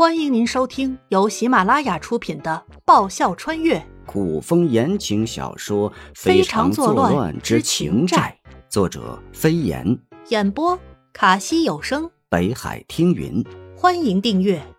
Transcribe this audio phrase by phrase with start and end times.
[0.00, 8.40] 欢迎您收听由喜马拉雅出品的《爆笑穿越古风言情小说《非常作乱之情债》，
[8.70, 9.84] 作者飞檐，》，
[10.30, 10.80] 演播
[11.12, 12.10] 卡西有声。
[12.30, 13.44] 北海听云。
[13.76, 14.74] 欢迎订阅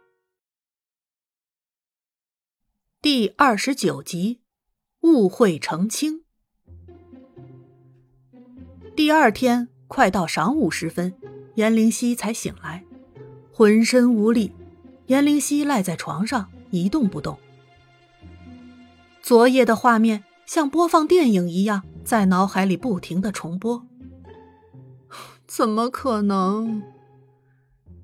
[3.00, 4.40] 第二十九集
[5.08, 6.24] 《误会澄清》。
[8.96, 11.14] 第二天快到晌午时分，
[11.54, 12.84] 颜灵溪才醒来，
[13.54, 14.52] 浑身无力。
[15.08, 17.38] 颜灵溪赖在床上一动不动。
[19.22, 23.86] 昨夜的画面像播放电影一样，在脑海里不停的重播。
[25.46, 26.84] 怎么可能？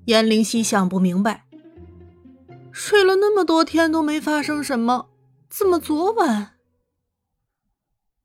[0.04, 1.44] 颜灵溪想不明白。
[2.70, 5.08] 睡了那么多天都没发生什么，
[5.48, 6.52] 怎么昨晚？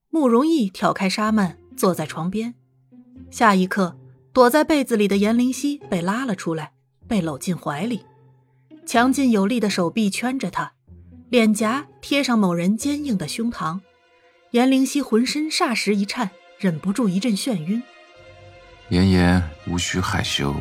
[0.09, 2.53] 慕容易挑开纱幔，坐在床边。
[3.31, 3.97] 下一刻，
[4.31, 6.73] 躲在被子里的颜灵溪被拉了出来，
[7.07, 8.05] 被搂进怀里。
[8.85, 10.73] 强劲有力的手臂圈着他，
[11.29, 13.79] 脸颊贴上某人坚硬的胸膛，
[14.51, 17.81] 颜灵溪浑身霎时一颤，忍不住一阵眩晕。
[18.89, 20.53] 妍妍无需害羞。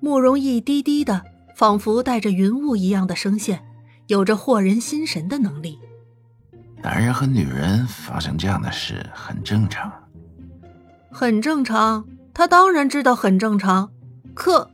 [0.00, 1.22] 慕容易低低的，
[1.54, 3.62] 仿佛带着云雾一样的声线，
[4.08, 5.78] 有着惑人心神的能力。
[6.82, 9.92] 男人和女人发生这样的事很正常，
[11.12, 12.04] 很正常。
[12.34, 13.92] 他当然知道很正常，
[14.34, 14.70] 可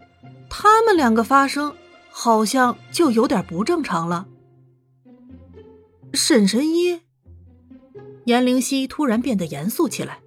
[0.48, 1.75] 他们两个发生。
[2.20, 4.27] 好像就有点不正常了。
[6.12, 7.02] 沈神医，
[8.24, 10.19] 颜灵溪突然变得严肃起来。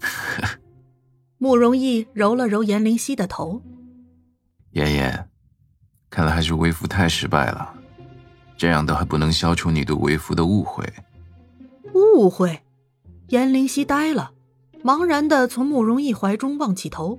[1.36, 3.60] 慕容易揉了揉颜灵溪的头。
[4.70, 5.28] 妍妍，
[6.08, 7.74] 看来还是为夫太失败了，
[8.56, 10.90] 这样都还不能消除你对为夫的误会。
[11.92, 12.62] 误会？
[13.28, 14.32] 颜灵溪呆了，
[14.82, 17.18] 茫然的从慕容易怀中望起头。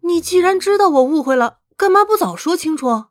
[0.00, 1.58] 你既然知道我误会了。
[1.76, 3.06] 干嘛不早说清楚？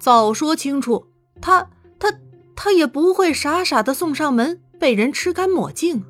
[0.00, 1.08] 早说清楚，
[1.40, 2.12] 他他
[2.54, 6.04] 他也不会傻傻的送上门，被人吃干抹净。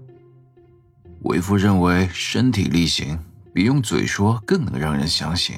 [1.22, 3.18] 为夫认为，身体力行
[3.54, 5.56] 比用嘴说更能让人相信。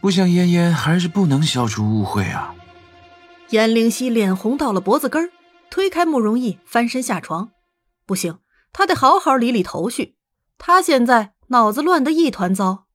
[0.00, 2.54] 不想嫣嫣还是不能消除误会啊！
[3.50, 5.30] 颜灵溪脸红到了脖子根儿，
[5.70, 7.50] 推开慕容易，翻身下床。
[8.06, 8.38] 不行，
[8.72, 10.16] 他得好好理理头绪。
[10.58, 12.87] 他现在脑子乱得一团糟。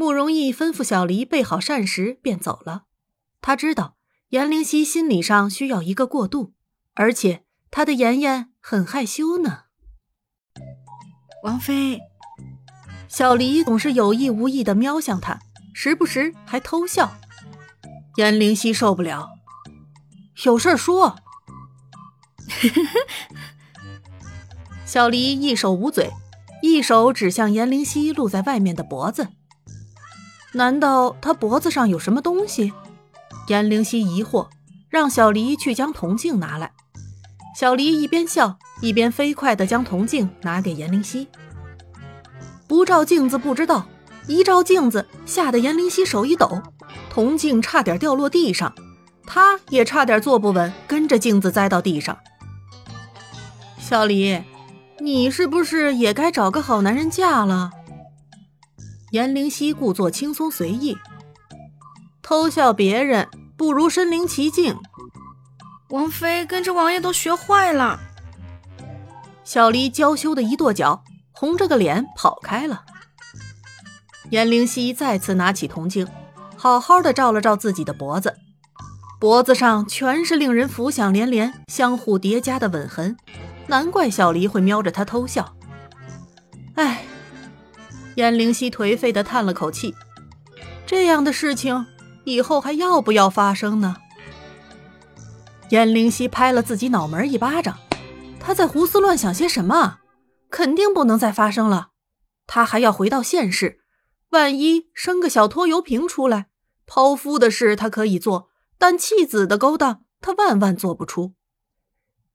[0.00, 2.84] 慕容易吩咐小黎备好膳食，便走了。
[3.40, 3.96] 他知道
[4.28, 6.54] 颜灵溪心理上需要一个过渡，
[6.94, 7.42] 而且
[7.72, 9.64] 他的妍妍很害羞呢。
[11.42, 11.98] 王妃，
[13.08, 15.40] 小黎总是有意无意的瞄向他，
[15.74, 17.18] 时不时还偷笑。
[18.18, 19.30] 颜灵溪受不了，
[20.44, 21.16] 有事说。
[24.86, 26.12] 小黎一手捂嘴，
[26.62, 29.30] 一手指向颜灵溪露在外面的脖子。
[30.52, 32.72] 难道他脖子上有什么东西？
[33.48, 34.48] 颜灵溪疑惑，
[34.88, 36.72] 让小黎去将铜镜拿来。
[37.56, 41.28] 小黎一边笑一边飞快地将铜镜拿给颜灵溪。
[42.66, 43.86] 不照镜子不知道，
[44.26, 46.62] 一照镜子，吓得颜灵溪手一抖，
[47.10, 48.74] 铜镜差点掉落地上，
[49.26, 52.16] 他也差点坐不稳，跟着镜子栽到地上。
[53.78, 54.42] 小黎，
[55.00, 57.70] 你是不是也该找个好男人嫁了？
[59.10, 60.98] 颜灵溪故作轻松随意，
[62.20, 63.26] 偷笑别人
[63.56, 64.78] 不如身临其境。
[65.88, 67.98] 王妃跟着王爷都学坏了。
[69.44, 71.02] 小离娇羞的一跺脚，
[71.32, 72.84] 红着个脸跑开了。
[74.28, 76.06] 颜灵溪再次拿起铜镜，
[76.54, 78.36] 好好的照了照自己的脖子，
[79.18, 83.16] 脖子上全是令人浮想联连、相互叠加的吻痕，
[83.68, 85.56] 难怪小离会瞄着他偷笑。
[86.74, 87.04] 唉。
[88.18, 89.94] 燕灵犀颓废的叹了口气，
[90.84, 91.86] 这样的事情
[92.24, 93.94] 以后还要不要发生呢？
[95.70, 97.78] 燕灵犀拍了自己脑门一巴掌，
[98.40, 100.00] 他在胡思乱想些什么？
[100.50, 101.90] 肯定不能再发生了，
[102.48, 103.78] 他还要回到现世，
[104.30, 106.48] 万一生个小拖油瓶出来，
[106.86, 108.48] 抛夫的事他可以做，
[108.78, 111.34] 但弃子的勾当他万万做不出。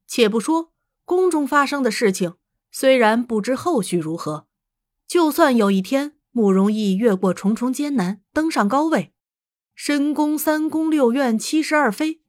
[0.08, 0.72] 且不说
[1.04, 2.36] 宫中发生的事情，
[2.72, 4.48] 虽然不知后续如何。
[5.08, 9.14] 就算有一天慕容易越过重重艰难登上高位，
[9.76, 12.22] 深宫三宫六院七十二妃，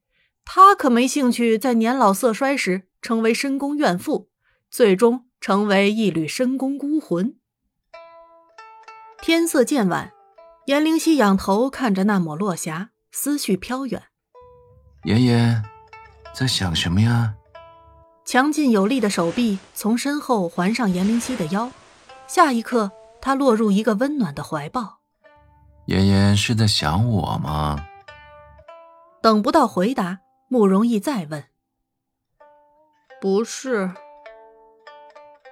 [0.44, 4.28] 他可没兴趣在年老色衰时成为深宫怨妇，
[4.70, 7.36] 最终成为一缕深宫孤魂。
[9.22, 10.12] 天色渐晚，
[10.66, 14.02] 颜灵溪仰头看着那抹落霞，思绪飘远。
[15.04, 15.62] 妍妍，
[16.34, 17.34] 在想什么呀？
[18.26, 21.70] 强劲有力的手臂从身后环上颜灵溪的腰。
[22.26, 22.90] 下一刻，
[23.20, 24.98] 他落入一个温暖的怀抱。
[25.86, 27.86] 妍妍是在想我吗？
[29.20, 31.44] 等不到回答，慕容易再问
[33.20, 33.92] ：“不是。”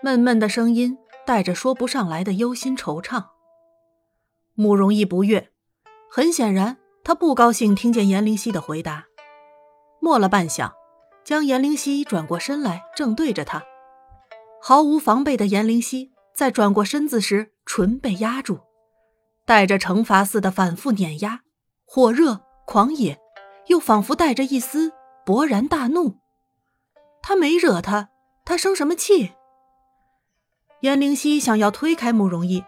[0.03, 3.27] 闷闷的声音带着说不上来的忧心惆怅。
[4.55, 5.53] 慕容易不悦，
[6.11, 9.07] 很显然他不高兴听见颜灵犀的回答。
[10.01, 10.73] 默了半晌，
[11.25, 13.63] 将颜灵犀转过身来，正对着他。
[14.61, 18.59] 毫无防备的颜灵犀在转过身子时，唇被压住，
[19.47, 21.43] 带着惩罚似的反复碾压，
[21.85, 23.17] 火热狂野，
[23.69, 24.93] 又仿佛带着一丝
[25.25, 26.17] 勃然大怒。
[27.23, 28.09] 他没惹他，
[28.45, 29.35] 他生什么气？
[30.81, 32.65] 颜灵犀想要推开慕容易，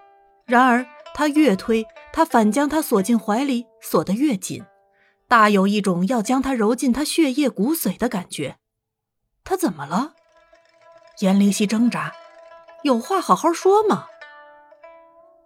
[0.46, 4.64] 然而他越推，他反将他锁进怀里，锁得越紧，
[5.26, 8.58] 大有一种要将他揉进他血液骨髓的感觉。
[9.42, 10.14] 他怎么了？
[11.18, 12.14] 颜灵犀挣扎，
[12.84, 14.06] 有话好好说嘛。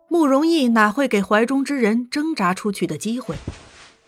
[0.09, 3.37] 慕容易哪会给怀中之人挣扎出去的机会？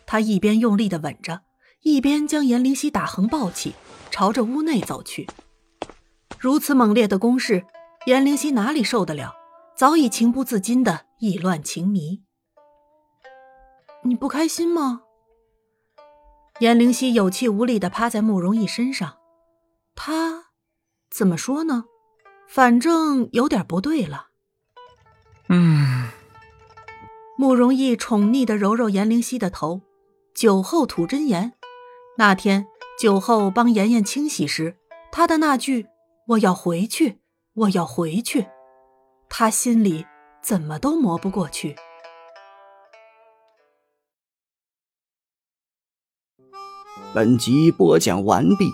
[0.05, 1.43] 他一边用力的吻着，
[1.82, 3.75] 一边将颜灵犀打横抱起，
[4.11, 5.29] 朝着屋内走去。
[6.38, 7.65] 如此猛烈的攻势。
[8.06, 9.35] 颜灵犀哪里受得了？
[9.77, 12.23] 早已情不自禁的意乱情迷。
[14.05, 15.03] 你不开心吗？
[16.61, 19.19] 颜灵犀有气无力的趴在慕容易身上，
[19.94, 20.47] 他
[21.11, 21.85] 怎么说呢？
[22.52, 24.26] 反正有点不对了。
[25.49, 26.08] 嗯。
[27.38, 29.82] 慕容易宠溺的揉揉颜灵犀的头。
[30.35, 31.52] 酒后吐真言。
[32.19, 32.67] 那天
[32.99, 34.76] 酒后帮妍妍清洗时，
[35.11, 35.87] 他的那句
[36.29, 37.20] “我要回去”。
[37.55, 38.47] 我要回去，
[39.29, 40.06] 他心里
[40.43, 41.75] 怎么都磨不过去。
[47.12, 48.70] 本集播讲完毕，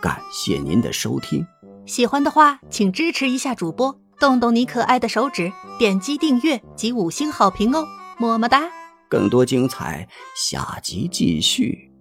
[0.00, 1.46] 感谢您的收听。
[1.86, 7.86] 喜欢的话，请支持一下主播，动动你可爱的手指，点击订阅及五星好评哦，
[8.18, 8.68] 么么哒！
[9.08, 10.06] 更多精彩，
[10.36, 11.95] 下集继续。